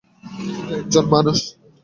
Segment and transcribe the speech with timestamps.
[0.45, 1.37] শুধু একজন মানুষ!